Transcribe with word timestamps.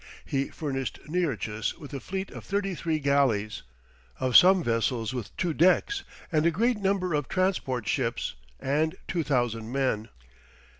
He 0.25 0.45
furnished 0.47 0.97
Nearchus 1.07 1.77
with 1.77 1.93
a 1.93 1.99
fleet 1.99 2.31
of 2.31 2.43
thirty 2.43 2.73
three 2.73 2.97
galleys, 2.97 3.61
of 4.19 4.35
some 4.35 4.63
vessels 4.63 5.13
with 5.13 5.37
two 5.37 5.53
decks, 5.53 6.03
and 6.31 6.43
a 6.47 6.49
great 6.49 6.77
number 6.77 7.13
of 7.13 7.27
transport 7.27 7.87
ships, 7.87 8.33
and 8.59 8.95
2000 9.07 9.71
men. 9.71 10.09